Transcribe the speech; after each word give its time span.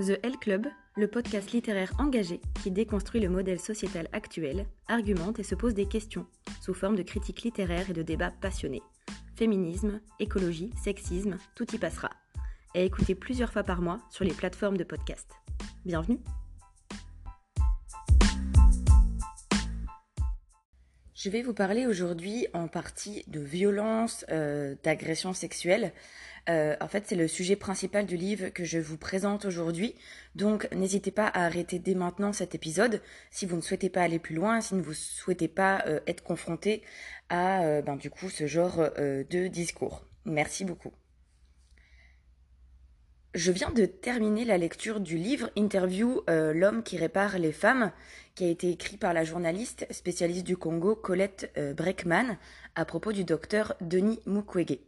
The 0.00 0.18
L 0.24 0.36
Club, 0.40 0.66
le 0.96 1.06
podcast 1.06 1.52
littéraire 1.52 1.92
engagé 2.00 2.40
qui 2.60 2.72
déconstruit 2.72 3.20
le 3.20 3.28
modèle 3.28 3.60
sociétal 3.60 4.08
actuel, 4.12 4.66
argumente 4.88 5.38
et 5.38 5.44
se 5.44 5.54
pose 5.54 5.72
des 5.72 5.86
questions, 5.86 6.26
sous 6.60 6.74
forme 6.74 6.96
de 6.96 7.04
critiques 7.04 7.42
littéraires 7.42 7.90
et 7.90 7.92
de 7.92 8.02
débats 8.02 8.32
passionnés. 8.40 8.82
Féminisme, 9.36 10.00
écologie, 10.18 10.72
sexisme, 10.82 11.38
tout 11.54 11.72
y 11.72 11.78
passera. 11.78 12.10
Et 12.74 12.84
écoutez 12.84 13.14
plusieurs 13.14 13.52
fois 13.52 13.62
par 13.62 13.82
mois 13.82 14.00
sur 14.10 14.24
les 14.24 14.34
plateformes 14.34 14.78
de 14.78 14.82
podcast. 14.82 15.30
Bienvenue 15.84 16.18
Je 21.24 21.30
vais 21.30 21.40
vous 21.40 21.54
parler 21.54 21.86
aujourd'hui 21.86 22.48
en 22.52 22.68
partie 22.68 23.24
de 23.28 23.40
violence, 23.40 24.26
euh, 24.30 24.74
d'agression 24.82 25.32
sexuelle. 25.32 25.94
Euh, 26.50 26.76
en 26.82 26.88
fait, 26.88 27.04
c'est 27.06 27.14
le 27.14 27.28
sujet 27.28 27.56
principal 27.56 28.04
du 28.04 28.18
livre 28.18 28.50
que 28.50 28.62
je 28.62 28.78
vous 28.78 28.98
présente 28.98 29.46
aujourd'hui. 29.46 29.94
Donc, 30.34 30.70
n'hésitez 30.70 31.10
pas 31.10 31.26
à 31.26 31.46
arrêter 31.46 31.78
dès 31.78 31.94
maintenant 31.94 32.34
cet 32.34 32.54
épisode 32.54 33.00
si 33.30 33.46
vous 33.46 33.56
ne 33.56 33.62
souhaitez 33.62 33.88
pas 33.88 34.02
aller 34.02 34.18
plus 34.18 34.34
loin, 34.34 34.60
si 34.60 34.74
vous 34.74 34.90
ne 34.90 34.94
souhaitez 34.94 35.48
pas 35.48 35.82
euh, 35.86 35.98
être 36.06 36.22
confronté 36.22 36.82
à, 37.30 37.80
ben, 37.80 37.96
du 37.96 38.10
coup, 38.10 38.28
ce 38.28 38.46
genre 38.46 38.90
de 38.98 39.46
discours. 39.46 40.04
Merci 40.26 40.66
beaucoup. 40.66 40.92
Je 43.34 43.50
viens 43.50 43.70
de 43.70 43.84
terminer 43.84 44.44
la 44.44 44.58
lecture 44.58 45.00
du 45.00 45.16
livre 45.16 45.50
Interview 45.56 46.22
L'homme 46.28 46.84
qui 46.84 46.96
répare 46.96 47.36
les 47.36 47.50
femmes 47.50 47.90
qui 48.36 48.44
a 48.44 48.48
été 48.48 48.70
écrit 48.70 48.96
par 48.96 49.12
la 49.12 49.24
journaliste 49.24 49.88
spécialiste 49.90 50.46
du 50.46 50.56
Congo 50.56 50.94
Colette 50.94 51.52
euh, 51.56 51.74
Breckman 51.74 52.36
à 52.76 52.84
propos 52.84 53.10
du 53.12 53.24
docteur 53.24 53.74
Denis 53.80 54.20
Mukwege. 54.26 54.78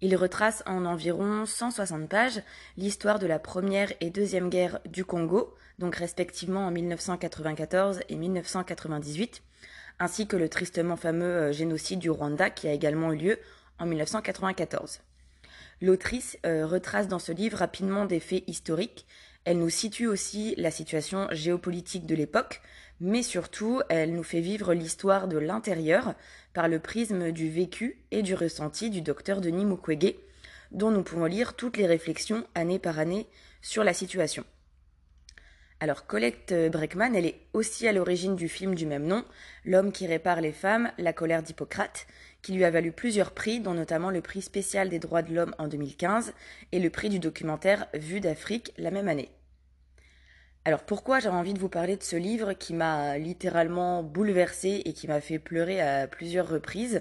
Il 0.00 0.16
retrace 0.16 0.64
en 0.66 0.84
environ 0.84 1.46
160 1.46 2.08
pages 2.08 2.42
l'histoire 2.76 3.20
de 3.20 3.28
la 3.28 3.38
première 3.38 3.92
et 4.00 4.10
deuxième 4.10 4.50
guerre 4.50 4.80
du 4.84 5.04
Congo, 5.04 5.54
donc 5.78 5.94
respectivement 5.94 6.66
en 6.66 6.72
1994 6.72 8.00
et 8.08 8.16
1998, 8.16 9.42
ainsi 10.00 10.26
que 10.26 10.36
le 10.36 10.48
tristement 10.48 10.96
fameux 10.96 11.24
euh, 11.24 11.52
génocide 11.52 12.00
du 12.00 12.10
Rwanda 12.10 12.50
qui 12.50 12.66
a 12.66 12.72
également 12.72 13.12
eu 13.12 13.16
lieu 13.16 13.38
en 13.78 13.86
1994. 13.86 15.02
L'autrice 15.80 16.38
euh, 16.44 16.66
retrace 16.66 17.08
dans 17.08 17.18
ce 17.18 17.32
livre 17.32 17.58
rapidement 17.58 18.04
des 18.04 18.20
faits 18.20 18.44
historiques 18.46 19.06
elle 19.44 19.58
nous 19.58 19.70
situe 19.70 20.06
aussi 20.06 20.54
la 20.58 20.70
situation 20.70 21.26
géopolitique 21.32 22.06
de 22.06 22.14
l'époque, 22.14 22.60
mais 23.00 23.22
surtout, 23.22 23.80
elle 23.88 24.14
nous 24.14 24.22
fait 24.22 24.40
vivre 24.40 24.74
l'histoire 24.74 25.28
de 25.28 25.38
l'intérieur 25.38 26.14
par 26.52 26.68
le 26.68 26.78
prisme 26.78 27.32
du 27.32 27.48
vécu 27.48 28.02
et 28.10 28.22
du 28.22 28.34
ressenti 28.34 28.90
du 28.90 29.00
docteur 29.00 29.40
Denis 29.40 29.64
Mukwege, 29.64 30.16
dont 30.72 30.90
nous 30.90 31.02
pouvons 31.02 31.24
lire 31.24 31.56
toutes 31.56 31.78
les 31.78 31.86
réflexions 31.86 32.46
année 32.54 32.78
par 32.78 32.98
année 32.98 33.26
sur 33.62 33.82
la 33.82 33.94
situation. 33.94 34.44
Alors 35.82 36.06
Colette 36.06 36.52
Breckman, 36.70 37.14
elle 37.14 37.24
est 37.24 37.40
aussi 37.54 37.88
à 37.88 37.92
l'origine 37.92 38.36
du 38.36 38.50
film 38.50 38.74
du 38.74 38.84
même 38.84 39.06
nom, 39.06 39.24
L'homme 39.64 39.92
qui 39.92 40.06
répare 40.06 40.42
les 40.42 40.52
femmes, 40.52 40.92
la 40.98 41.14
colère 41.14 41.42
d'Hippocrate, 41.42 42.06
qui 42.42 42.52
lui 42.52 42.64
a 42.64 42.70
valu 42.70 42.92
plusieurs 42.92 43.30
prix, 43.30 43.60
dont 43.60 43.72
notamment 43.72 44.10
le 44.10 44.20
prix 44.20 44.42
spécial 44.42 44.90
des 44.90 44.98
droits 44.98 45.22
de 45.22 45.34
l'homme 45.34 45.54
en 45.58 45.68
2015 45.68 46.34
et 46.72 46.80
le 46.80 46.90
prix 46.90 47.08
du 47.08 47.18
documentaire 47.18 47.86
Vue 47.94 48.20
d'Afrique 48.20 48.74
la 48.76 48.90
même 48.90 49.08
année. 49.08 49.30
Alors 50.66 50.82
pourquoi 50.82 51.18
j'avais 51.18 51.36
envie 51.36 51.54
de 51.54 51.58
vous 51.58 51.70
parler 51.70 51.96
de 51.96 52.02
ce 52.02 52.16
livre 52.16 52.52
qui 52.52 52.74
m'a 52.74 53.16
littéralement 53.16 54.02
bouleversé 54.02 54.82
et 54.84 54.92
qui 54.92 55.08
m'a 55.08 55.22
fait 55.22 55.38
pleurer 55.38 55.80
à 55.80 56.06
plusieurs 56.06 56.48
reprises? 56.48 57.00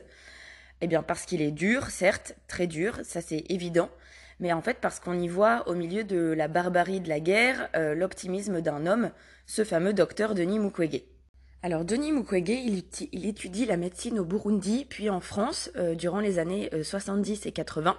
Eh 0.80 0.88
bien 0.88 1.04
parce 1.04 1.26
qu'il 1.26 1.42
est 1.42 1.52
dur, 1.52 1.90
certes, 1.90 2.36
très 2.48 2.66
dur, 2.66 3.02
ça 3.04 3.20
c'est 3.20 3.44
évident, 3.50 3.90
mais 4.40 4.54
en 4.54 4.62
fait 4.62 4.78
parce 4.82 5.00
qu'on 5.00 5.20
y 5.20 5.28
voit 5.28 5.68
au 5.68 5.74
milieu 5.74 6.04
de 6.04 6.18
la 6.18 6.48
barbarie 6.48 7.02
de 7.02 7.10
la 7.10 7.20
guerre 7.20 7.70
euh, 7.76 7.94
l'optimisme 7.94 8.62
d'un 8.62 8.86
homme, 8.86 9.12
ce 9.46 9.64
fameux 9.64 9.94
docteur 9.94 10.34
Denis 10.34 10.60
Mukwege. 10.60 11.04
Alors 11.62 11.84
Denis 11.84 12.14
Mukwege, 12.14 12.50
il, 12.50 13.26
étudie 13.26 13.66
la 13.66 13.76
médecine 13.76 14.20
au 14.20 14.24
Burundi, 14.24 14.86
puis 14.90 15.10
en 15.10 15.20
France, 15.20 15.70
euh, 15.76 15.94
durant 15.94 16.22
les 16.22 16.40
années 16.40 16.70
70 16.82 17.42
euh, 17.46 17.50
et 17.50 17.52
80. 17.52 17.98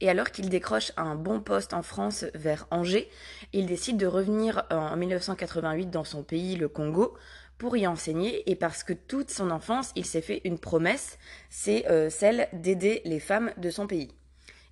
Et 0.00 0.08
alors 0.08 0.30
qu'il 0.30 0.50
décroche 0.50 0.92
un 0.96 1.14
bon 1.14 1.40
poste 1.40 1.72
en 1.72 1.82
France 1.82 2.26
vers 2.34 2.68
Angers, 2.70 3.10
il 3.52 3.66
décide 3.66 3.96
de 3.96 4.06
revenir 4.06 4.64
en 4.70 4.94
1988 4.94 5.90
dans 5.90 6.04
son 6.04 6.22
pays, 6.22 6.54
le 6.54 6.68
Congo, 6.68 7.14
pour 7.56 7.76
y 7.78 7.86
enseigner 7.86 8.48
et 8.50 8.56
parce 8.56 8.84
que 8.84 8.92
toute 8.92 9.30
son 9.30 9.50
enfance, 9.50 9.92
il 9.96 10.04
s'est 10.04 10.20
fait 10.20 10.42
une 10.44 10.58
promesse, 10.58 11.18
c'est 11.48 11.86
celle 12.10 12.48
d'aider 12.52 13.00
les 13.06 13.20
femmes 13.20 13.50
de 13.56 13.70
son 13.70 13.86
pays. 13.86 14.12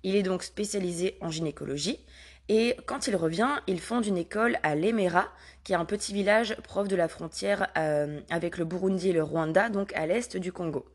Il 0.05 0.15
est 0.15 0.21
donc 0.21 0.43
spécialisé 0.43 1.17
en 1.19 1.31
gynécologie 1.31 1.99
et 2.47 2.77
quand 2.85 3.07
il 3.07 3.15
revient, 3.15 3.49
il 3.65 3.81
fonde 3.81 4.05
une 4.05 4.17
école 4.17 4.59
à 4.61 4.75
Lemera, 4.75 5.29
qui 5.63 5.73
est 5.73 5.75
un 5.75 5.83
petit 5.83 6.13
village 6.13 6.55
proche 6.61 6.87
de 6.87 6.95
la 6.95 7.07
frontière 7.07 7.69
euh, 7.75 8.19
avec 8.29 8.59
le 8.59 8.65
Burundi 8.65 9.09
et 9.09 9.13
le 9.13 9.23
Rwanda, 9.23 9.69
donc 9.69 9.93
à 9.93 10.05
l'est 10.05 10.37
du 10.37 10.51
Congo. 10.51 10.85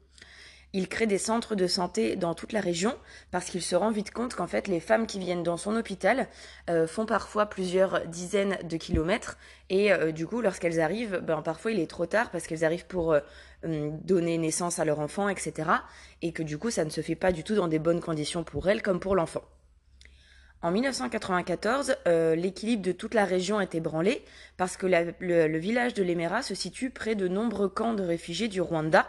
Il 0.73 0.89
crée 0.89 1.07
des 1.07 1.19
centres 1.19 1.55
de 1.55 1.67
santé 1.67 2.17
dans 2.17 2.35
toute 2.35 2.53
la 2.53 2.61
région 2.61 2.97
parce 3.31 3.47
qu'il 3.47 3.63
se 3.63 3.75
rend 3.75 3.91
vite 3.91 4.13
compte 4.13 4.35
qu'en 4.35 4.47
fait 4.47 4.69
les 4.69 4.81
femmes 4.81 5.07
qui 5.07 5.19
viennent 5.19 5.43
dans 5.43 5.57
son 5.57 5.75
hôpital 5.77 6.29
euh, 6.69 6.87
font 6.87 7.07
parfois 7.07 7.47
plusieurs 7.47 8.07
dizaines 8.07 8.57
de 8.63 8.77
kilomètres 8.77 9.37
et 9.69 9.93
euh, 9.93 10.13
du 10.13 10.27
coup 10.27 10.41
lorsqu'elles 10.41 10.81
arrivent, 10.81 11.21
ben, 11.25 11.43
parfois 11.43 11.73
il 11.73 11.81
est 11.81 11.91
trop 11.91 12.07
tard 12.07 12.31
parce 12.31 12.47
qu'elles 12.47 12.65
arrivent 12.65 12.87
pour 12.87 13.17
hum, 13.65 13.99
donner 14.01 14.39
naissance 14.39 14.79
à 14.79 14.85
leur 14.85 15.01
enfant, 15.01 15.29
etc. 15.29 15.71
Et 16.23 16.33
que 16.33 16.43
du 16.43 16.57
coup 16.57 16.71
ça 16.71 16.85
ne 16.85 16.91
se 16.91 17.01
fait 17.01 17.17
pas 17.17 17.33
du 17.33 17.43
tout 17.43 17.55
dans 17.55 17.69
des 17.69 17.79
bonnes 17.79 18.01
conditions 18.01 18.45
pour 18.45 18.69
elles 18.69 18.83
comme 18.83 19.01
pour 19.01 19.17
l'enfant. 19.17 19.43
En 20.63 20.71
1994, 20.73 21.97
euh, 22.07 22.35
l'équilibre 22.35 22.83
de 22.83 22.93
toute 22.93 23.15
la 23.15 23.25
région 23.25 23.63
est 23.63 23.75
ébranlé 23.75 24.23
parce 24.59 24.77
que 24.77 24.87
le, 24.87 25.59
village 25.59 25.95
de 25.95 26.03
Lemera 26.03 26.43
se 26.43 26.55
situe 26.55 26.91
près 26.91 27.15
de 27.15 27.29
nombreux 27.29 27.71
camps 27.71 27.95
de 27.95 28.03
réfugiés 28.03 28.49
du 28.49 28.61
Rwanda. 28.61 29.09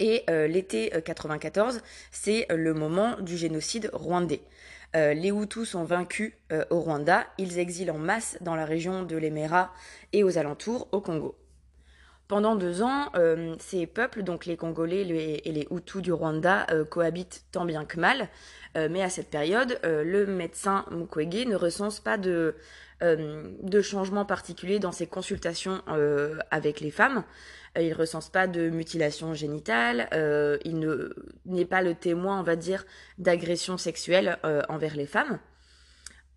Et 0.00 0.24
euh, 0.30 0.46
l'été 0.46 0.92
94, 1.04 1.76
euh, 1.76 1.80
c'est 2.10 2.46
le 2.50 2.74
moment 2.74 3.16
du 3.20 3.36
génocide 3.36 3.90
rwandais. 3.92 4.42
les 4.94 5.30
Hutus 5.30 5.68
sont 5.70 5.84
vaincus 5.84 6.32
au 6.70 6.80
Rwanda, 6.80 7.26
ils 7.36 7.58
exilent 7.58 7.90
en 7.90 7.98
masse 7.98 8.38
dans 8.40 8.54
la 8.54 8.64
région 8.64 9.02
de 9.02 9.16
Lemera 9.16 9.72
et 10.12 10.24
aux 10.24 10.38
alentours 10.38 10.88
au 10.92 11.00
Congo. 11.00 11.36
Pendant 12.28 12.56
deux 12.56 12.82
ans, 12.82 13.10
euh, 13.16 13.56
ces 13.58 13.86
peuples, 13.86 14.22
donc 14.22 14.44
les 14.44 14.58
Congolais 14.58 15.00
et 15.00 15.50
les 15.50 15.66
Hutus 15.70 16.02
du 16.02 16.12
Rwanda, 16.12 16.66
euh, 16.70 16.84
cohabitent 16.84 17.46
tant 17.52 17.64
bien 17.64 17.86
que 17.86 17.98
mal. 17.98 18.28
Euh, 18.76 18.88
mais 18.90 19.02
à 19.02 19.08
cette 19.08 19.30
période, 19.30 19.80
le 19.82 20.26
médecin 20.26 20.84
Mukwege 20.90 21.46
ne 21.46 21.56
recense 21.56 22.00
pas 22.00 22.18
de, 22.18 22.54
de 23.00 23.80
changement 23.80 24.26
particulier 24.26 24.78
dans 24.78 24.92
ses 24.92 25.06
consultations 25.06 25.80
avec 26.50 26.80
les 26.80 26.90
femmes. 26.90 27.24
il 27.76 27.88
ne 27.88 27.94
recense 27.94 28.28
pas 28.28 28.46
de 28.46 28.68
mutilation 28.68 29.32
génitale. 29.32 30.08
il 30.64 31.10
n'est 31.46 31.64
pas 31.64 31.80
le 31.80 31.94
témoin, 31.94 32.40
on 32.40 32.42
va 32.42 32.56
dire, 32.56 32.84
d'agression 33.16 33.78
sexuelle 33.78 34.38
envers 34.68 34.96
les 34.96 35.06
femmes. 35.06 35.38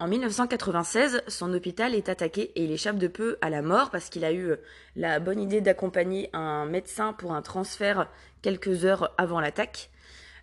En 0.02 0.08
1996, 0.08 1.22
son 1.28 1.54
hôpital 1.54 1.94
est 1.94 2.10
attaqué 2.10 2.52
et 2.56 2.64
il 2.64 2.72
échappe 2.72 2.98
de 2.98 3.06
peu 3.06 3.38
à 3.40 3.52
la 3.52 3.62
mort 3.62 3.92
parce 3.92 4.10
qu'il 4.10 4.26
a 4.26 4.32
eu 4.32 4.50
euh, 4.50 4.56
la 4.96 5.20
bonne 5.20 5.40
idée 5.40 5.62
d'accompagner 5.62 6.32
un 6.34 6.66
médecin 6.66 7.14
pour 7.14 7.34
un 7.34 7.44
transfert 7.44 8.10
quelques 8.42 8.84
heures 8.84 9.14
avant 9.20 9.40
l'attaque. 9.40 9.92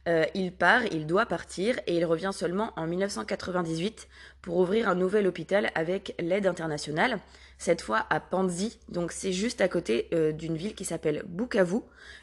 Euh, 0.07 0.27
il 0.35 0.53
part, 0.53 0.85
il 0.93 1.09
doit 1.09 1.27
partir 1.27 1.75
et 1.89 1.97
il 1.97 2.05
revient 2.05 2.31
seulement 2.33 2.73
en 2.77 2.87
1998 2.87 4.07
pour 4.43 4.59
ouvrir 4.59 4.89
un 4.89 4.95
nouvel 4.95 5.27
hôpital 5.27 5.73
avec 5.75 6.15
l'aide 6.21 6.47
internationale, 6.47 7.19
cette 7.59 7.83
fois 7.83 8.07
à 8.11 8.21
Panzi, 8.21 8.79
donc 8.89 9.11
c'est 9.11 9.33
juste 9.33 9.61
à 9.61 9.67
côté 9.67 10.07
euh, 10.15 10.31
d'une 10.31 10.57
ville 10.57 10.77
qui 10.77 10.85
s'appelle 10.85 11.25
Bukavu, 11.27 11.81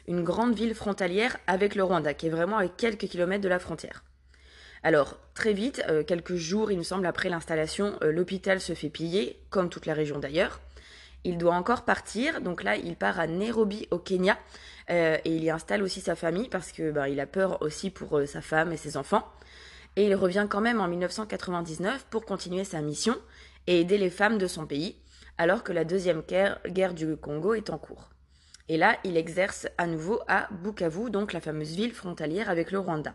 une 0.08 0.24
grande 0.24 0.54
ville 0.54 0.74
frontalière 0.74 1.36
avec 1.46 1.74
le 1.74 1.84
Rwanda, 1.84 2.14
qui 2.14 2.28
est 2.28 2.30
vraiment 2.30 2.56
à 2.56 2.66
quelques 2.66 3.08
kilomètres 3.08 3.44
de 3.44 3.50
la 3.50 3.58
frontière. 3.58 4.04
Alors, 4.82 5.18
très 5.34 5.52
vite, 5.52 5.82
euh, 5.88 6.04
quelques 6.04 6.36
jours, 6.36 6.70
il 6.70 6.78
me 6.78 6.82
semble, 6.82 7.06
après 7.06 7.28
l'installation, 7.28 7.94
euh, 8.02 8.12
l'hôpital 8.12 8.60
se 8.60 8.74
fait 8.74 8.90
piller, 8.90 9.40
comme 9.50 9.68
toute 9.68 9.86
la 9.86 9.94
région 9.94 10.18
d'ailleurs. 10.18 10.60
Il 11.24 11.38
doit 11.38 11.54
encore 11.54 11.84
partir, 11.84 12.40
donc 12.40 12.62
là, 12.62 12.76
il 12.76 12.94
part 12.96 13.18
à 13.18 13.26
Nairobi, 13.26 13.88
au 13.90 13.98
Kenya, 13.98 14.38
euh, 14.90 15.18
et 15.24 15.34
il 15.34 15.42
y 15.42 15.50
installe 15.50 15.82
aussi 15.82 16.00
sa 16.00 16.14
famille 16.14 16.48
parce 16.48 16.70
que 16.70 16.92
ben, 16.92 17.08
il 17.08 17.18
a 17.18 17.26
peur 17.26 17.60
aussi 17.62 17.90
pour 17.90 18.20
sa 18.26 18.40
femme 18.40 18.72
et 18.72 18.76
ses 18.76 18.96
enfants. 18.96 19.26
Et 19.96 20.06
il 20.06 20.14
revient 20.14 20.46
quand 20.48 20.60
même 20.60 20.80
en 20.80 20.86
1999 20.86 22.06
pour 22.10 22.24
continuer 22.24 22.64
sa 22.64 22.80
mission 22.80 23.16
et 23.66 23.80
aider 23.80 23.98
les 23.98 24.10
femmes 24.10 24.38
de 24.38 24.46
son 24.46 24.66
pays, 24.66 24.94
alors 25.38 25.64
que 25.64 25.72
la 25.72 25.84
deuxième 25.84 26.22
guerre 26.22 26.94
du 26.94 27.16
Congo 27.16 27.54
est 27.54 27.70
en 27.70 27.78
cours. 27.78 28.10
Et 28.68 28.76
là, 28.76 28.96
il 29.04 29.16
exerce 29.16 29.66
à 29.78 29.86
nouveau 29.86 30.20
à 30.28 30.48
Bukavu, 30.50 31.10
donc 31.10 31.32
la 31.32 31.40
fameuse 31.40 31.74
ville 31.74 31.94
frontalière 31.94 32.50
avec 32.50 32.70
le 32.70 32.78
Rwanda. 32.78 33.14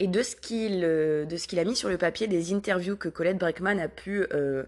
Et 0.00 0.08
de 0.08 0.22
ce 0.22 0.34
qu'il 0.34 0.82
euh, 0.84 1.24
de 1.24 1.36
ce 1.36 1.46
qu'il 1.46 1.58
a 1.58 1.64
mis 1.64 1.76
sur 1.76 1.88
le 1.88 1.98
papier, 1.98 2.26
des 2.26 2.52
interviews 2.52 2.96
que 2.96 3.08
Colette 3.08 3.38
Breckman 3.38 3.78
a 3.78 3.88
pu 3.88 4.22
euh, 4.32 4.64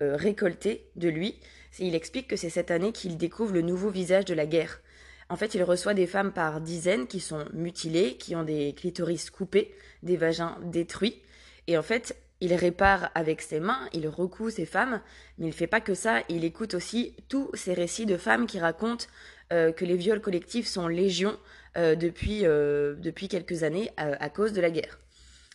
euh, 0.00 0.16
récolter 0.16 0.86
de 0.96 1.08
lui, 1.08 1.40
il 1.78 1.94
explique 1.94 2.28
que 2.28 2.36
c'est 2.36 2.50
cette 2.50 2.70
année 2.70 2.92
qu'il 2.92 3.16
découvre 3.16 3.52
le 3.52 3.62
nouveau 3.62 3.90
visage 3.90 4.24
de 4.24 4.34
la 4.34 4.46
guerre. 4.46 4.80
En 5.28 5.36
fait, 5.36 5.54
il 5.54 5.62
reçoit 5.62 5.94
des 5.94 6.06
femmes 6.06 6.32
par 6.32 6.60
dizaines 6.60 7.06
qui 7.06 7.20
sont 7.20 7.44
mutilées, 7.52 8.16
qui 8.16 8.34
ont 8.34 8.44
des 8.44 8.72
clitoris 8.74 9.30
coupés, 9.30 9.74
des 10.02 10.16
vagins 10.16 10.56
détruits. 10.62 11.20
Et 11.66 11.76
en 11.76 11.82
fait, 11.82 12.16
il 12.40 12.54
répare 12.54 13.10
avec 13.14 13.42
ses 13.42 13.60
mains, 13.60 13.88
il 13.92 14.08
recoue 14.08 14.48
ses 14.48 14.64
femmes, 14.64 15.00
mais 15.36 15.46
il 15.46 15.50
ne 15.50 15.54
fait 15.54 15.66
pas 15.66 15.80
que 15.80 15.94
ça, 15.94 16.22
il 16.28 16.44
écoute 16.44 16.74
aussi 16.74 17.14
tous 17.28 17.50
ces 17.54 17.74
récits 17.74 18.06
de 18.06 18.16
femmes 18.16 18.46
qui 18.46 18.60
racontent 18.60 19.06
que 19.50 19.84
les 19.84 19.96
viols 19.96 20.20
collectifs 20.20 20.66
sont 20.66 20.88
légion 20.88 21.38
euh, 21.76 21.94
depuis, 21.94 22.40
euh, 22.44 22.94
depuis 22.96 23.28
quelques 23.28 23.62
années 23.62 23.90
à, 23.96 24.28
cause 24.30 24.52
de 24.52 24.60
la 24.60 24.70
guerre. 24.70 24.98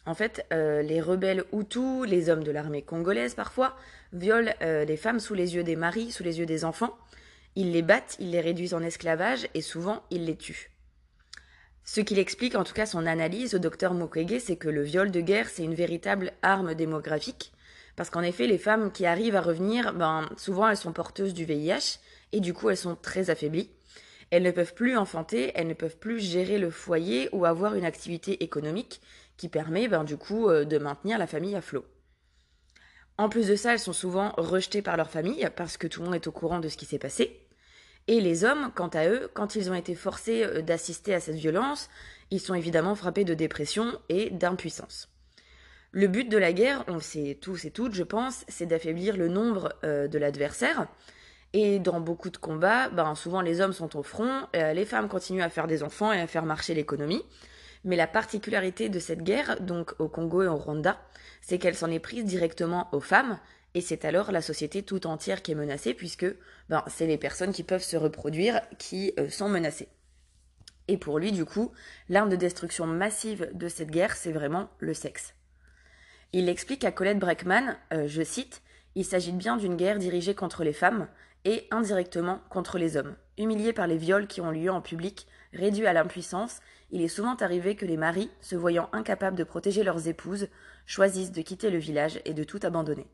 En 0.06 0.14
fait, 0.14 0.46
les 0.52 1.02
rebelles 1.02 1.44
Hutus, 1.54 2.06
les 2.06 2.30
hommes 2.30 2.44
de 2.44 2.52
l'armée 2.52 2.82
congolaise 2.82 3.36
parfois, 3.36 3.76
violent 4.12 4.52
les 4.62 4.98
femmes 4.98 5.20
sous 5.20 5.34
les 5.34 5.56
yeux 5.56 5.64
des 5.64 5.78
maris, 5.78 6.12
sous 6.12 6.24
les 6.24 6.40
yeux 6.40 6.46
des 6.46 6.66
enfants. 6.66 6.98
Ils 7.56 7.72
les 7.72 7.82
battent, 7.82 8.18
ils 8.20 8.32
les 8.32 8.42
réduisent 8.42 8.74
en 8.74 8.82
esclavage 8.82 9.48
et 9.54 9.62
souvent 9.62 10.04
ils 10.12 10.26
les 10.26 10.36
tuent. 10.36 10.72
Ce 11.86 12.02
qu'il 12.02 12.20
explique, 12.20 12.56
en 12.56 12.64
tout 12.64 12.74
cas 12.74 12.86
son 12.86 13.06
analyse 13.06 13.56
au 13.56 13.60
docteur 13.60 13.94
Mukwege, 13.94 14.40
c'est 14.40 14.56
que 14.58 14.70
le 14.70 14.84
viol 14.84 15.12
de 15.12 15.22
guerre, 15.22 15.50
c'est 15.50 15.64
une 15.64 15.76
véritable 15.76 16.34
arme 16.42 16.76
démographique. 16.76 17.54
Parce 17.96 18.10
qu'en 18.10 18.24
effet, 18.24 18.48
les 18.48 18.58
femmes 18.58 18.92
qui 18.92 19.06
arrivent 19.06 19.36
à 19.36 19.42
revenir, 19.42 19.94
ben, 19.94 20.30
souvent 20.38 20.68
elles 20.68 20.78
sont 20.78 20.94
porteuses 20.94 21.34
du 21.34 21.46
VIH, 21.46 22.00
et 22.32 22.40
du 22.40 22.54
coup 22.54 22.70
elles 22.70 22.78
sont 22.78 22.96
très 22.96 23.30
affaiblies. 23.30 23.70
Elles 24.34 24.42
ne 24.42 24.50
peuvent 24.50 24.74
plus 24.74 24.98
enfanter, 24.98 25.52
elles 25.54 25.68
ne 25.68 25.76
peuvent 25.76 26.00
plus 26.00 26.20
gérer 26.20 26.58
le 26.58 26.72
foyer 26.72 27.30
ou 27.34 27.46
avoir 27.46 27.76
une 27.76 27.86
activité 27.86 28.44
économique 28.44 29.00
qui 29.38 29.48
permet, 29.48 29.88
ben, 29.88 30.04
du 30.04 30.18
coup, 30.18 30.50
euh, 30.50 30.66
de 30.66 30.80
maintenir 30.80 31.20
la 31.20 31.28
famille 31.28 31.56
à 31.56 31.62
flot. 31.62 31.86
En 33.20 33.30
plus 33.30 33.48
de 33.48 33.56
ça, 33.56 33.74
elles 33.74 33.80
sont 33.80 33.94
souvent 33.94 34.34
rejetées 34.38 34.82
par 34.82 34.98
leur 34.98 35.12
famille 35.12 35.48
parce 35.56 35.78
que 35.78 35.86
tout 35.86 36.00
le 36.00 36.08
monde 36.08 36.16
est 36.16 36.26
au 36.26 36.32
courant 36.32 36.60
de 36.60 36.68
ce 36.68 36.78
qui 36.78 36.86
s'est 36.86 36.98
passé. 36.98 37.46
Et 38.08 38.22
les 38.22 38.44
hommes, 38.44 38.72
quant 38.74 38.88
à 38.88 39.08
eux, 39.08 39.30
quand 39.36 39.56
ils 39.56 39.70
ont 39.70 39.76
été 39.76 39.94
forcés 39.94 40.44
euh, 40.44 40.64
d'assister 40.64 41.14
à 41.14 41.20
cette 41.20 41.36
violence, 41.36 41.92
ils 42.32 42.42
sont 42.42 42.56
évidemment 42.56 42.96
frappés 42.96 43.26
de 43.26 43.36
dépression 43.36 44.00
et 44.10 44.32
d'impuissance. 44.32 45.10
Le 45.92 46.08
but 46.08 46.28
de 46.28 46.40
la 46.40 46.54
guerre, 46.54 46.86
on 46.88 46.96
le 46.96 47.02
sait 47.02 47.38
tous 47.40 47.66
et 47.66 47.70
toutes, 47.70 47.94
je 47.94 48.02
pense, 48.02 48.46
c'est 48.48 48.66
d'affaiblir 48.66 49.16
le 49.16 49.28
nombre 49.28 49.76
euh, 49.84 50.08
de 50.08 50.18
l'adversaire. 50.18 50.88
Et 51.54 51.80
dans 51.80 52.00
beaucoup 52.00 52.32
de 52.32 52.38
combats, 52.38 52.90
ben, 52.90 53.14
souvent 53.16 53.42
les 53.42 53.62
hommes 53.62 53.74
sont 53.74 53.96
au 53.96 54.04
front, 54.04 54.48
euh, 54.56 54.74
les 54.74 54.86
femmes 54.86 55.08
continuent 55.08 55.44
à 55.44 55.50
faire 55.50 55.68
des 55.68 55.84
enfants 55.84 56.12
et 56.12 56.20
à 56.20 56.28
faire 56.28 56.46
marcher 56.46 56.74
l'économie. 56.74 57.24
Mais 57.84 57.96
la 57.96 58.08
particularité 58.08 58.90
de 58.90 59.00
cette 59.00 59.24
guerre, 59.24 59.62
donc 59.62 59.94
au 60.00 60.08
Congo 60.08 60.42
et 60.42 60.48
au 60.48 60.56
Rwanda, 60.56 60.98
c'est 61.42 61.60
qu'elle 61.60 61.76
s'en 61.76 61.92
est 61.92 62.00
prise 62.00 62.26
directement 62.26 62.88
aux 62.92 63.02
femmes 63.02 63.38
et 63.76 63.82
c'est 63.82 64.06
alors 64.06 64.32
la 64.32 64.42
société 64.42 64.84
tout 64.84 65.08
entière 65.08 65.42
qui 65.42 65.52
est 65.52 65.56
menacée, 65.56 65.94
puisque 65.94 66.28
ben, 66.70 66.84
c'est 66.88 67.08
les 67.08 67.18
personnes 67.18 67.54
qui 67.54 67.64
peuvent 67.64 67.84
se 67.84 67.98
reproduire 67.98 68.62
qui 68.78 69.14
euh, 69.20 69.30
sont 69.30 69.50
menacées. 69.50 69.90
Et 70.88 70.98
pour 70.98 71.18
lui, 71.18 71.32
du 71.32 71.46
coup, 71.46 71.72
l'arme 72.10 72.30
de 72.30 72.36
destruction 72.36 72.86
massive 72.86 73.50
de 73.54 73.68
cette 73.68 73.90
guerre, 73.90 74.16
c'est 74.16 74.32
vraiment 74.32 74.70
le 74.80 74.94
sexe. 74.94 75.34
Il 76.34 76.50
explique 76.50 76.84
à 76.84 76.92
Colette 76.92 77.20
Breckman, 77.20 77.76
euh, 77.94 78.08
je 78.08 78.22
cite, 78.22 78.62
Il 78.96 79.06
s'agit 79.06 79.32
bien 79.32 79.58
d'une 79.58 79.76
guerre 79.76 79.98
dirigée 79.98 80.36
contre 80.36 80.64
les 80.64 80.74
femmes 80.74 81.08
et 81.46 81.68
indirectement 81.72 82.42
contre 82.50 82.78
les 82.78 82.98
hommes. 82.98 83.16
Humiliés 83.38 83.74
par 83.74 83.88
les 83.88 83.98
viols 83.98 84.28
qui 84.28 84.42
ont 84.42 84.52
lieu 84.52 84.72
en 84.72 84.82
public, 84.82 85.28
réduits 85.54 85.88
à 85.88 85.94
l'impuissance, 85.94 86.60
il 86.92 87.02
est 87.02 87.08
souvent 87.08 87.36
arrivé 87.36 87.76
que 87.76 87.86
les 87.86 87.98
maris, 87.98 88.30
se 88.42 88.56
voyant 88.56 88.90
incapables 88.94 89.38
de 89.38 89.44
protéger 89.44 89.84
leurs 89.84 90.08
épouses, 90.08 90.48
choisissent 90.86 91.32
de 91.32 91.42
quitter 91.42 91.70
le 91.70 91.80
village 91.80 92.22
et 92.26 92.34
de 92.34 92.44
tout 92.44 92.60
abandonner. 92.64 93.08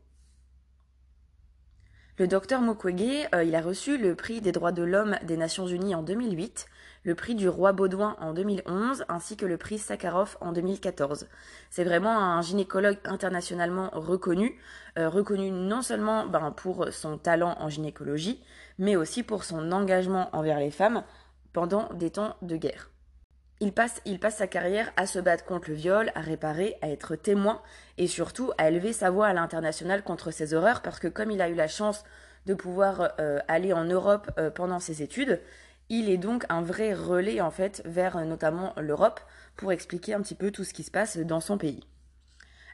Le 2.18 2.28
docteur 2.28 2.60
Mukwege, 2.60 3.28
euh, 3.34 3.44
il 3.44 3.54
a 3.54 3.62
reçu 3.62 3.96
le 3.96 4.14
prix 4.14 4.42
des 4.42 4.52
droits 4.52 4.72
de 4.72 4.82
l'homme 4.82 5.16
des 5.22 5.38
Nations 5.38 5.66
Unies 5.66 5.94
en 5.94 6.02
2008, 6.02 6.66
le 7.02 7.14
prix 7.14 7.34
du 7.34 7.48
roi 7.48 7.72
Baudouin 7.72 8.16
en 8.20 8.32
2011, 8.32 9.04
ainsi 9.08 9.36
que 9.36 9.46
le 9.46 9.56
prix 9.56 9.78
Sakharov 9.78 10.36
en 10.40 10.52
2014. 10.52 11.26
C'est 11.70 11.84
vraiment 11.84 12.18
un 12.18 12.42
gynécologue 12.42 12.98
internationalement 13.04 13.90
reconnu, 13.92 14.58
euh, 14.98 15.08
reconnu 15.08 15.50
non 15.50 15.82
seulement 15.82 16.26
ben, 16.26 16.50
pour 16.50 16.88
son 16.92 17.16
talent 17.16 17.56
en 17.58 17.68
gynécologie, 17.68 18.42
mais 18.78 18.96
aussi 18.96 19.22
pour 19.22 19.44
son 19.44 19.72
engagement 19.72 20.28
envers 20.32 20.58
les 20.58 20.70
femmes 20.70 21.02
pendant 21.52 21.88
des 21.94 22.10
temps 22.10 22.36
de 22.42 22.56
guerre. 22.56 22.90
Il 23.62 23.72
passe, 23.72 24.00
il 24.06 24.18
passe 24.18 24.36
sa 24.36 24.46
carrière 24.46 24.90
à 24.96 25.06
se 25.06 25.18
battre 25.18 25.44
contre 25.44 25.68
le 25.68 25.76
viol, 25.76 26.10
à 26.14 26.20
réparer, 26.20 26.76
à 26.80 26.88
être 26.88 27.14
témoin 27.14 27.60
et 27.98 28.06
surtout 28.06 28.52
à 28.56 28.68
élever 28.68 28.94
sa 28.94 29.10
voix 29.10 29.26
à 29.26 29.34
l'international 29.34 30.02
contre 30.02 30.30
ces 30.30 30.54
horreurs 30.54 30.80
parce 30.80 30.98
que 30.98 31.08
comme 31.08 31.30
il 31.30 31.42
a 31.42 31.48
eu 31.50 31.54
la 31.54 31.68
chance 31.68 32.04
de 32.46 32.54
pouvoir 32.54 33.12
euh, 33.20 33.38
aller 33.48 33.74
en 33.74 33.84
Europe 33.84 34.30
euh, 34.38 34.50
pendant 34.50 34.80
ses 34.80 35.02
études, 35.02 35.40
il 35.90 36.08
est 36.08 36.16
donc 36.16 36.46
un 36.48 36.62
vrai 36.62 36.94
relais 36.94 37.40
en 37.40 37.50
fait 37.50 37.82
vers 37.84 38.16
euh, 38.16 38.24
notamment 38.24 38.72
l'Europe 38.78 39.20
pour 39.56 39.72
expliquer 39.72 40.14
un 40.14 40.22
petit 40.22 40.36
peu 40.36 40.50
tout 40.50 40.64
ce 40.64 40.72
qui 40.72 40.84
se 40.84 40.90
passe 40.90 41.18
dans 41.18 41.40
son 41.40 41.58
pays. 41.58 41.84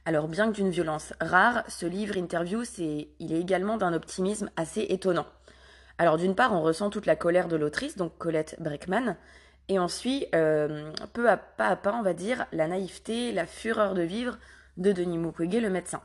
Alors 0.04 0.28
bien 0.28 0.46
que 0.48 0.54
d'une 0.54 0.70
violence 0.70 1.14
rare, 1.20 1.64
ce 1.66 1.86
livre 1.86 2.16
interview, 2.16 2.62
c'est, 2.62 3.08
il 3.18 3.32
est 3.32 3.40
également 3.40 3.76
d'un 3.76 3.92
optimisme 3.92 4.50
assez 4.56 4.82
étonnant. 4.82 5.26
Alors 5.98 6.18
d'une 6.18 6.36
part, 6.36 6.52
on 6.52 6.62
ressent 6.62 6.90
toute 6.90 7.06
la 7.06 7.16
colère 7.16 7.48
de 7.48 7.56
l'autrice, 7.56 7.96
donc 7.96 8.16
Colette 8.18 8.54
Breckman, 8.60 9.16
et 9.68 9.80
on 9.80 9.88
suit 9.88 10.26
euh, 10.34 10.92
peu 11.12 11.28
à 11.28 11.36
pas 11.36 11.68
à 11.68 11.76
pas, 11.76 11.94
on 11.94 12.02
va 12.02 12.12
dire, 12.12 12.46
la 12.52 12.68
naïveté, 12.68 13.32
la 13.32 13.46
fureur 13.46 13.94
de 13.94 14.02
vivre 14.02 14.38
de 14.76 14.92
Denis 14.92 15.18
Mukwege, 15.18 15.60
le 15.60 15.70
médecin. 15.70 16.02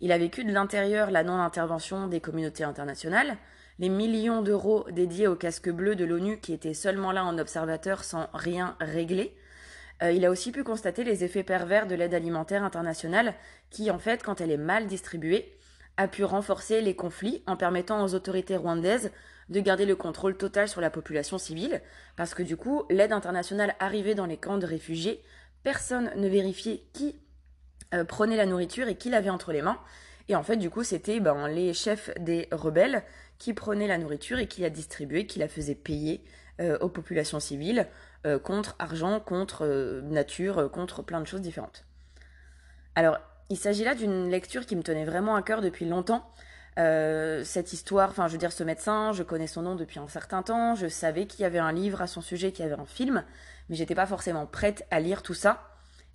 Il 0.00 0.10
a 0.10 0.18
vécu 0.18 0.44
de 0.44 0.52
l'intérieur 0.52 1.10
la 1.12 1.22
non-intervention 1.22 2.08
des 2.08 2.20
communautés 2.20 2.64
internationales, 2.64 3.36
les 3.78 3.88
millions 3.88 4.42
d'euros 4.42 4.86
dédiés 4.90 5.26
au 5.26 5.36
casque 5.36 5.70
bleu 5.70 5.96
de 5.96 6.04
l'ONU 6.04 6.38
qui 6.38 6.52
étaient 6.52 6.74
seulement 6.74 7.12
là 7.12 7.24
en 7.24 7.38
observateur 7.38 8.04
sans 8.04 8.28
rien 8.32 8.76
régler. 8.80 9.34
Euh, 10.02 10.12
il 10.12 10.24
a 10.24 10.30
aussi 10.30 10.52
pu 10.52 10.64
constater 10.64 11.04
les 11.04 11.24
effets 11.24 11.42
pervers 11.42 11.86
de 11.86 11.94
l'aide 11.94 12.14
alimentaire 12.14 12.64
internationale 12.64 13.34
qui, 13.70 13.90
en 13.90 13.98
fait, 13.98 14.22
quand 14.22 14.40
elle 14.40 14.50
est 14.50 14.56
mal 14.56 14.86
distribuée, 14.86 15.56
a 15.96 16.08
pu 16.08 16.24
renforcer 16.24 16.80
les 16.80 16.96
conflits 16.96 17.42
en 17.46 17.56
permettant 17.56 18.04
aux 18.04 18.14
autorités 18.14 18.56
rwandaises 18.56 19.10
de 19.48 19.60
garder 19.60 19.84
le 19.84 19.96
contrôle 19.96 20.36
total 20.36 20.68
sur 20.68 20.80
la 20.80 20.90
population 20.90 21.38
civile, 21.38 21.82
parce 22.16 22.34
que 22.34 22.42
du 22.42 22.56
coup, 22.56 22.84
l'aide 22.90 23.12
internationale 23.12 23.74
arrivait 23.80 24.14
dans 24.14 24.26
les 24.26 24.36
camps 24.36 24.58
de 24.58 24.66
réfugiés, 24.66 25.22
personne 25.62 26.10
ne 26.16 26.28
vérifiait 26.28 26.84
qui 26.92 27.20
euh, 27.94 28.04
prenait 28.04 28.36
la 28.36 28.46
nourriture 28.46 28.88
et 28.88 28.96
qui 28.96 29.10
l'avait 29.10 29.30
entre 29.30 29.52
les 29.52 29.62
mains. 29.62 29.78
Et 30.28 30.36
en 30.36 30.42
fait, 30.42 30.56
du 30.56 30.70
coup, 30.70 30.84
c'était 30.84 31.20
ben, 31.20 31.48
les 31.48 31.74
chefs 31.74 32.10
des 32.18 32.48
rebelles 32.52 33.02
qui 33.38 33.54
prenaient 33.54 33.86
la 33.86 33.98
nourriture 33.98 34.38
et 34.38 34.46
qui 34.46 34.60
la 34.60 34.70
distribuaient, 34.70 35.26
qui 35.26 35.38
la 35.38 35.48
faisaient 35.48 35.74
payer 35.74 36.22
euh, 36.60 36.78
aux 36.80 36.88
populations 36.88 37.40
civiles 37.40 37.88
euh, 38.26 38.38
contre 38.38 38.76
argent, 38.78 39.20
contre 39.20 40.00
nature, 40.02 40.70
contre 40.70 41.02
plein 41.02 41.20
de 41.20 41.26
choses 41.26 41.40
différentes. 41.40 41.84
Alors, 42.94 43.18
il 43.50 43.56
s'agit 43.56 43.84
là 43.84 43.94
d'une 43.94 44.30
lecture 44.30 44.66
qui 44.66 44.76
me 44.76 44.82
tenait 44.82 45.04
vraiment 45.04 45.34
à 45.34 45.42
cœur 45.42 45.60
depuis 45.60 45.84
longtemps, 45.86 46.30
euh, 46.78 47.44
cette 47.44 47.74
histoire, 47.74 48.08
enfin 48.08 48.28
je 48.28 48.32
veux 48.32 48.38
dire 48.38 48.52
ce 48.52 48.64
médecin, 48.64 49.12
je 49.12 49.22
connais 49.22 49.46
son 49.46 49.62
nom 49.62 49.74
depuis 49.74 49.98
un 49.98 50.08
certain 50.08 50.42
temps, 50.42 50.74
je 50.74 50.86
savais 50.86 51.26
qu'il 51.26 51.42
y 51.42 51.44
avait 51.44 51.58
un 51.58 51.72
livre 51.72 52.00
à 52.00 52.06
son 52.06 52.22
sujet, 52.22 52.50
qu'il 52.50 52.64
y 52.64 52.68
avait 52.68 52.80
un 52.80 52.86
film, 52.86 53.24
mais 53.68 53.76
j'étais 53.76 53.94
pas 53.94 54.06
forcément 54.06 54.46
prête 54.46 54.86
à 54.90 54.98
lire 54.98 55.22
tout 55.22 55.34
ça. 55.34 55.71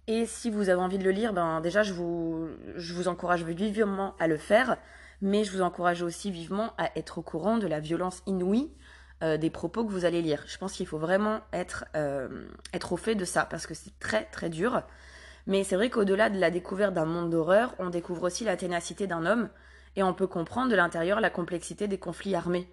Et 0.07 0.25
si 0.25 0.49
vous 0.49 0.69
avez 0.69 0.81
envie 0.81 0.97
de 0.97 1.03
le 1.03 1.11
lire, 1.11 1.33
ben 1.33 1.59
déjà 1.59 1.83
je 1.83 1.91
vous, 1.91 3.07
encourage 3.07 3.43
vivement 3.43 4.15
à 4.19 4.27
le 4.27 4.37
faire, 4.37 4.77
mais 5.21 5.43
je 5.43 5.51
vous 5.51 5.61
encourage 5.61 6.01
aussi 6.01 6.31
vivement 6.31 6.73
à 6.77 6.97
être 6.97 7.17
au 7.17 7.21
courant 7.21 7.57
de 7.57 7.67
la 7.67 7.81
violence 7.81 8.23
inouïe 8.25 8.71
euh, 9.21 9.35
des 9.35 9.49
propos 9.49 9.83
que 9.83 9.91
vous 9.91 10.05
allez 10.05 10.21
lire. 10.21 10.43
Je 10.47 10.57
pense 10.57 10.73
qu'il 10.73 10.87
faut 10.87 10.97
vraiment 10.97 11.41
être, 11.51 11.83
euh, 11.95 12.47
être 12.73 12.93
au 12.93 12.97
fait 12.97 13.15
de 13.15 13.25
ça, 13.25 13.45
parce 13.45 13.67
que 13.67 13.73
c'est 13.73 13.99
très 13.99 14.23
très 14.25 14.49
dur. 14.49 14.81
Mais 15.45 15.65
c'est 15.65 15.75
vrai 15.75 15.89
qu'au-delà 15.89 16.29
de 16.29 16.39
la 16.39 16.51
découverte 16.51 16.93
d'un 16.93 17.05
monde 17.05 17.29
d'horreur, 17.29 17.75
on 17.77 17.89
découvre 17.89 18.23
aussi 18.23 18.45
la 18.45 18.55
ténacité 18.55 19.07
d'un 19.07 19.25
homme 19.25 19.49
et 19.97 20.03
on 20.03 20.13
peut 20.13 20.27
comprendre 20.27 20.69
de 20.69 20.75
l'intérieur 20.75 21.19
la 21.19 21.29
complexité 21.29 21.89
des 21.89 21.97
conflits 21.97 22.35
armés. 22.35 22.69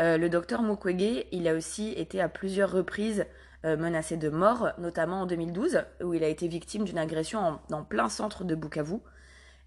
Euh, 0.00 0.18
le 0.18 0.28
docteur 0.28 0.62
Mukwege, 0.62 1.26
il 1.30 1.46
a 1.48 1.54
aussi 1.54 1.90
été 1.92 2.20
à 2.20 2.28
plusieurs 2.28 2.70
reprises 2.70 3.26
euh, 3.64 3.76
menacé 3.76 4.16
de 4.16 4.28
mort, 4.28 4.70
notamment 4.78 5.22
en 5.22 5.26
2012, 5.26 5.84
où 6.02 6.14
il 6.14 6.24
a 6.24 6.28
été 6.28 6.48
victime 6.48 6.84
d'une 6.84 6.98
agression 6.98 7.60
dans 7.70 7.84
plein 7.84 8.08
centre 8.08 8.44
de 8.44 8.54
Bukavu. 8.54 8.98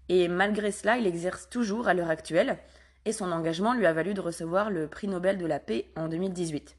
Et 0.08 0.28
malgré 0.28 0.70
cela, 0.70 0.98
il 0.98 1.06
exerce 1.06 1.48
toujours 1.48 1.88
à 1.88 1.94
l'heure 1.94 2.10
actuelle, 2.10 2.58
et 3.04 3.12
son 3.12 3.32
engagement 3.32 3.74
lui 3.74 3.86
a 3.86 3.92
valu 3.92 4.14
de 4.14 4.20
recevoir 4.20 4.70
le 4.70 4.86
prix 4.86 5.08
Nobel 5.08 5.38
de 5.38 5.46
la 5.46 5.58
paix 5.58 5.90
en 5.96 6.08
2018. 6.08 6.76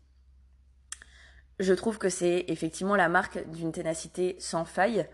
Je 1.60 1.74
trouve 1.74 1.98
que 1.98 2.10
c'est 2.10 2.46
effectivement 2.48 2.96
la 2.96 3.10
marque 3.10 3.50
d'une 3.50 3.72
ténacité 3.72 4.38
sans 4.40 4.64
faille, 4.64 5.06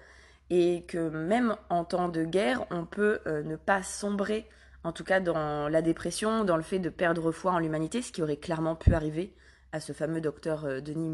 et 0.51 0.83
que 0.87 1.09
même 1.09 1.55
en 1.69 1.85
temps 1.85 2.09
de 2.09 2.23
guerre, 2.23 2.65
on 2.69 2.85
peut 2.85 3.19
euh, 3.25 3.41
ne 3.41 3.55
pas 3.55 3.81
sombrer 3.81 4.47
en 4.85 4.91
tout 4.91 5.03
cas 5.03 5.19
dans 5.19 5.67
la 5.67 5.81
dépression, 5.81 6.43
dans 6.43 6.57
le 6.57 6.63
fait 6.63 6.77
de 6.77 6.89
perdre 6.89 7.31
foi 7.31 7.51
en 7.51 7.59
l'humanité, 7.59 8.03
ce 8.03 8.11
qui 8.11 8.21
aurait 8.21 8.37
clairement 8.37 8.75
pu 8.75 8.93
arriver 8.93 9.33
à 9.71 9.79
ce 9.79 9.93
fameux 9.93 10.21
docteur 10.21 10.65
euh, 10.65 10.79
Denis 10.79 11.09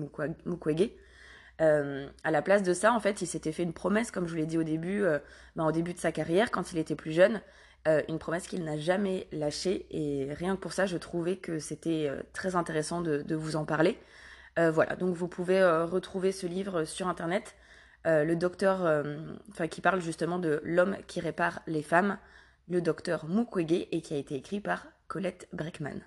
Mukwege. 0.46 0.92
Euh, 1.62 2.06
à 2.26 2.32
la 2.32 2.42
place 2.42 2.64
de 2.64 2.74
ça, 2.74 2.92
en 2.92 3.00
fait, 3.00 3.22
il 3.22 3.28
s'était 3.28 3.54
fait 3.54 3.64
une 3.64 3.72
promesse, 3.72 4.12
comme 4.12 4.26
je 4.26 4.32
vous 4.32 4.38
l'ai 4.38 4.46
dit 4.46 4.58
au 4.58 4.64
début, 4.64 5.04
euh, 5.04 5.20
ben, 5.56 5.66
au 5.66 5.72
début 5.72 5.94
de 5.94 6.00
sa 6.00 6.12
carrière, 6.12 6.52
quand 6.52 6.74
il 6.74 6.80
était 6.80 6.96
plus 6.96 7.14
jeune, 7.14 7.42
une 8.08 8.20
promesse 8.20 8.48
qu'il 8.48 8.64
n'a 8.64 8.78
jamais 8.78 9.28
lâchée. 9.32 9.88
Et 9.90 10.32
rien 10.34 10.56
que 10.56 10.62
pour 10.62 10.72
ça, 10.72 10.86
je 10.86 10.98
trouvais 10.98 11.38
que 11.38 11.58
c'était 11.58 12.12
très 12.32 12.56
intéressant 12.56 13.02
de, 13.02 13.34
vous 13.34 13.56
en 13.56 13.66
parler. 13.66 13.98
voilà, 14.56 14.96
donc 14.96 15.16
vous 15.16 15.28
pouvez 15.28 15.64
retrouver 15.64 16.32
ce 16.32 16.46
livre 16.46 16.84
sur 16.84 17.08
Internet. 17.08 17.56
le 18.06 18.36
docteur, 18.36 19.04
enfin 19.50 19.68
qui 19.68 19.82
parle 19.82 20.00
justement 20.00 20.38
de 20.38 20.62
l'homme 20.64 20.96
qui 21.08 21.22
répare 21.22 21.64
les 21.66 21.82
femmes, 21.82 22.20
le 22.68 22.82
docteur 22.82 23.26
Mukwege, 23.26 23.88
et 23.92 24.02
qui 24.02 24.14
a 24.14 24.18
été 24.18 24.36
écrit 24.36 24.60
par 24.60 24.88
Colette 25.08 25.48
Breckman. 25.54 26.02